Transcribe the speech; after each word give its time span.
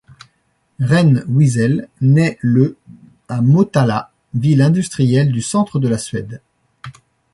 Reine 0.79 1.23
Wisell 1.27 1.87
naît 2.01 2.39
le 2.41 2.75
à 3.27 3.43
Motala, 3.43 4.09
ville 4.33 4.63
industrielle 4.63 5.31
du 5.31 5.43
centre 5.43 5.77
de 5.77 5.87
la 5.87 5.99
Suède. 5.99 6.41